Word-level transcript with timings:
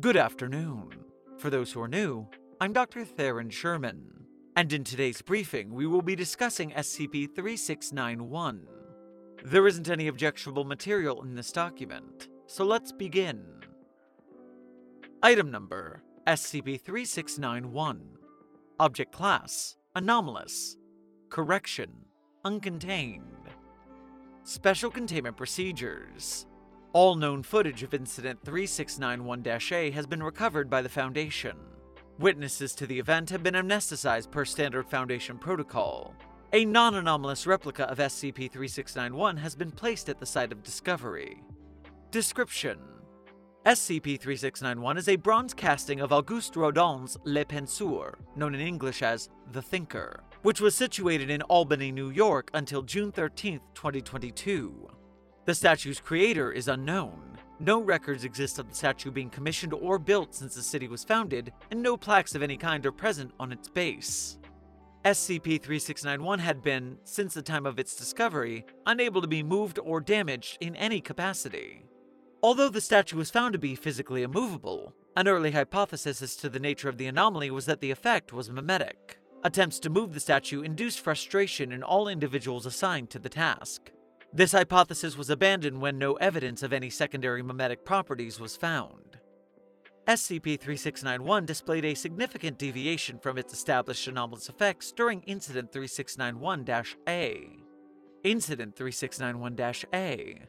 Good 0.00 0.16
afternoon. 0.16 0.90
For 1.38 1.50
those 1.50 1.72
who 1.72 1.80
are 1.80 1.88
new, 1.88 2.28
I'm 2.60 2.72
Dr. 2.72 3.04
Theron 3.04 3.50
Sherman, 3.50 4.26
and 4.54 4.72
in 4.72 4.84
today's 4.84 5.22
briefing, 5.22 5.74
we 5.74 5.88
will 5.88 6.02
be 6.02 6.14
discussing 6.14 6.70
SCP 6.70 7.34
3691. 7.34 8.64
There 9.44 9.66
isn't 9.66 9.90
any 9.90 10.06
objectionable 10.06 10.62
material 10.62 11.20
in 11.24 11.34
this 11.34 11.50
document, 11.50 12.28
so 12.46 12.64
let's 12.64 12.92
begin. 12.92 13.42
Item 15.20 15.50
number 15.50 16.04
SCP 16.28 16.80
3691. 16.80 18.18
Object 18.78 19.10
Class 19.10 19.78
Anomalous. 19.96 20.76
Correction 21.28 21.90
Uncontained. 22.44 23.48
Special 24.44 24.92
Containment 24.92 25.36
Procedures 25.36 26.46
all 26.92 27.14
known 27.14 27.42
footage 27.42 27.82
of 27.82 27.94
Incident 27.94 28.40
3691 28.44 29.44
A 29.72 29.90
has 29.90 30.06
been 30.06 30.22
recovered 30.22 30.70
by 30.70 30.82
the 30.82 30.88
Foundation. 30.88 31.56
Witnesses 32.18 32.74
to 32.74 32.86
the 32.86 32.98
event 32.98 33.30
have 33.30 33.42
been 33.42 33.54
amnesticized 33.54 34.30
per 34.30 34.44
standard 34.44 34.88
Foundation 34.88 35.38
protocol. 35.38 36.14
A 36.52 36.64
non 36.64 36.94
anomalous 36.94 37.46
replica 37.46 37.84
of 37.84 37.98
SCP 37.98 38.50
3691 38.50 39.36
has 39.36 39.54
been 39.54 39.70
placed 39.70 40.08
at 40.08 40.18
the 40.18 40.26
site 40.26 40.50
of 40.50 40.62
discovery. 40.62 41.42
Description 42.10 42.78
SCP 43.66 44.18
3691 44.18 44.96
is 44.96 45.08
a 45.08 45.16
bronze 45.16 45.52
casting 45.52 46.00
of 46.00 46.10
Auguste 46.10 46.56
Rodin's 46.56 47.18
Le 47.24 47.44
Penseur, 47.44 48.14
known 48.34 48.54
in 48.54 48.60
English 48.62 49.02
as 49.02 49.28
The 49.52 49.60
Thinker, 49.60 50.22
which 50.42 50.60
was 50.60 50.74
situated 50.74 51.28
in 51.28 51.42
Albany, 51.42 51.92
New 51.92 52.08
York 52.08 52.50
until 52.54 52.80
June 52.80 53.12
13, 53.12 53.60
2022. 53.74 54.97
The 55.48 55.54
statue's 55.54 55.98
creator 55.98 56.52
is 56.52 56.68
unknown. 56.68 57.38
No 57.58 57.80
records 57.80 58.22
exist 58.22 58.58
of 58.58 58.68
the 58.68 58.74
statue 58.74 59.10
being 59.10 59.30
commissioned 59.30 59.72
or 59.72 59.98
built 59.98 60.34
since 60.34 60.54
the 60.54 60.60
city 60.60 60.88
was 60.88 61.04
founded, 61.04 61.54
and 61.70 61.82
no 61.82 61.96
plaques 61.96 62.34
of 62.34 62.42
any 62.42 62.58
kind 62.58 62.84
are 62.84 62.92
present 62.92 63.32
on 63.40 63.50
its 63.50 63.66
base. 63.66 64.36
SCP 65.06 65.58
3691 65.62 66.40
had 66.40 66.60
been, 66.60 66.98
since 67.04 67.32
the 67.32 67.40
time 67.40 67.64
of 67.64 67.78
its 67.78 67.96
discovery, 67.96 68.66
unable 68.84 69.22
to 69.22 69.26
be 69.26 69.42
moved 69.42 69.78
or 69.78 70.02
damaged 70.02 70.58
in 70.60 70.76
any 70.76 71.00
capacity. 71.00 71.86
Although 72.42 72.68
the 72.68 72.82
statue 72.82 73.16
was 73.16 73.30
found 73.30 73.54
to 73.54 73.58
be 73.58 73.74
physically 73.74 74.22
immovable, 74.22 74.92
an 75.16 75.28
early 75.28 75.52
hypothesis 75.52 76.20
as 76.20 76.36
to 76.36 76.50
the 76.50 76.60
nature 76.60 76.90
of 76.90 76.98
the 76.98 77.06
anomaly 77.06 77.50
was 77.50 77.64
that 77.64 77.80
the 77.80 77.90
effect 77.90 78.34
was 78.34 78.50
mimetic. 78.50 79.18
Attempts 79.42 79.78
to 79.78 79.88
move 79.88 80.12
the 80.12 80.20
statue 80.20 80.60
induced 80.60 81.00
frustration 81.00 81.72
in 81.72 81.82
all 81.82 82.06
individuals 82.06 82.66
assigned 82.66 83.08
to 83.08 83.18
the 83.18 83.30
task. 83.30 83.92
This 84.32 84.52
hypothesis 84.52 85.16
was 85.16 85.30
abandoned 85.30 85.80
when 85.80 85.98
no 85.98 86.14
evidence 86.14 86.62
of 86.62 86.72
any 86.72 86.90
secondary 86.90 87.42
mimetic 87.42 87.84
properties 87.84 88.38
was 88.38 88.56
found. 88.56 89.18
SCP 90.06 90.60
3691 90.60 91.46
displayed 91.46 91.84
a 91.84 91.94
significant 91.94 92.58
deviation 92.58 93.18
from 93.18 93.38
its 93.38 93.52
established 93.52 94.06
anomalous 94.06 94.48
effects 94.48 94.92
during 94.92 95.22
Incident 95.22 95.72
3691 95.72 96.94
A. 97.08 97.48
Incident 98.24 98.76
3691 98.76 99.84
A. 99.94 100.42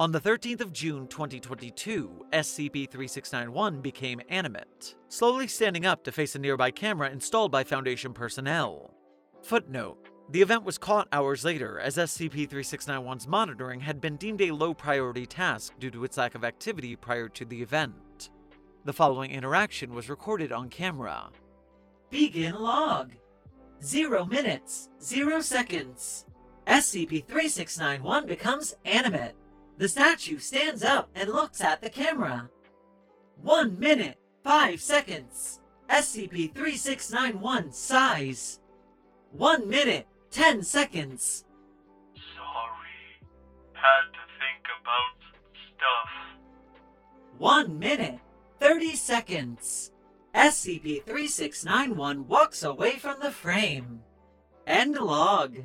On 0.00 0.12
the 0.12 0.20
13th 0.20 0.60
of 0.60 0.72
June 0.72 1.06
2022, 1.06 2.26
SCP 2.32 2.90
3691 2.90 3.80
became 3.80 4.20
animate, 4.28 4.96
slowly 5.08 5.46
standing 5.46 5.86
up 5.86 6.02
to 6.04 6.12
face 6.12 6.34
a 6.34 6.38
nearby 6.38 6.70
camera 6.70 7.10
installed 7.10 7.52
by 7.52 7.62
Foundation 7.62 8.12
personnel. 8.12 8.94
Footnote 9.42 10.09
the 10.30 10.42
event 10.42 10.62
was 10.62 10.78
caught 10.78 11.08
hours 11.10 11.44
later, 11.44 11.80
as 11.80 11.96
SCP 11.96 12.48
3691's 12.48 13.26
monitoring 13.26 13.80
had 13.80 14.00
been 14.00 14.16
deemed 14.16 14.40
a 14.40 14.52
low 14.52 14.72
priority 14.72 15.26
task 15.26 15.72
due 15.80 15.90
to 15.90 16.04
its 16.04 16.16
lack 16.16 16.36
of 16.36 16.44
activity 16.44 16.94
prior 16.94 17.28
to 17.28 17.44
the 17.44 17.60
event. 17.60 18.30
The 18.84 18.92
following 18.92 19.32
interaction 19.32 19.92
was 19.92 20.08
recorded 20.08 20.52
on 20.52 20.68
camera. 20.68 21.30
Begin 22.10 22.54
log. 22.54 23.12
Zero 23.82 24.24
minutes, 24.24 24.88
zero 25.02 25.40
seconds. 25.40 26.26
SCP 26.66 27.26
3691 27.26 28.26
becomes 28.26 28.76
animate. 28.84 29.34
The 29.78 29.88
statue 29.88 30.38
stands 30.38 30.84
up 30.84 31.10
and 31.14 31.30
looks 31.30 31.60
at 31.60 31.82
the 31.82 31.90
camera. 31.90 32.50
One 33.42 33.78
minute, 33.78 34.18
five 34.44 34.80
seconds. 34.80 35.60
SCP 35.88 36.54
3691 36.54 37.72
sighs. 37.72 38.60
One 39.32 39.68
minute, 39.68 40.06
10 40.30 40.62
seconds. 40.62 41.44
Sorry. 42.14 43.26
Had 43.72 44.12
to 44.12 44.24
think 44.38 44.64
about 44.80 45.16
stuff. 45.74 46.10
1 47.38 47.78
minute, 47.78 48.18
30 48.60 48.94
seconds. 48.94 49.92
SCP 50.34 51.04
3691 51.04 52.28
walks 52.28 52.62
away 52.62 52.92
from 52.92 53.16
the 53.20 53.32
frame. 53.32 54.00
End 54.66 54.94
log. 54.94 55.56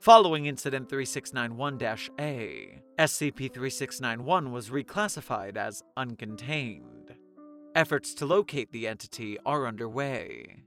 Following 0.00 0.46
Incident 0.46 0.88
3691 0.88 2.08
A, 2.18 2.80
SCP 2.98 3.52
3691 3.52 4.50
was 4.50 4.70
reclassified 4.70 5.58
as 5.58 5.82
uncontained. 5.98 7.14
Efforts 7.74 8.14
to 8.14 8.24
locate 8.24 8.72
the 8.72 8.88
entity 8.88 9.36
are 9.44 9.66
underway. 9.66 10.62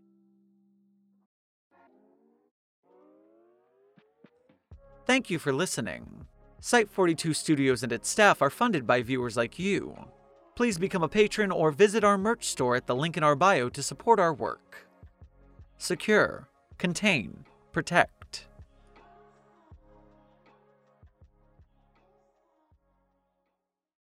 Thank 5.06 5.30
you 5.30 5.38
for 5.38 5.52
listening. 5.52 6.26
Site 6.62 6.90
42 6.90 7.34
Studios 7.34 7.84
and 7.84 7.92
its 7.92 8.08
staff 8.08 8.42
are 8.42 8.50
funded 8.50 8.88
by 8.88 9.02
viewers 9.02 9.36
like 9.36 9.60
you. 9.60 9.98
Please 10.56 10.78
become 10.78 11.04
a 11.04 11.10
patron 11.10 11.52
or 11.52 11.72
visit 11.72 12.06
our 12.06 12.18
merch 12.18 12.46
store 12.46 12.78
at 12.78 12.88
the 12.88 12.96
link 12.96 13.18
in 13.18 13.24
our 13.24 13.36
bio 13.36 13.68
to 13.68 13.84
support 13.84 14.18
our 14.18 14.34
work. 14.34 14.88
Secure, 15.78 16.48
contain, 16.78 17.44
protect. 17.74 18.23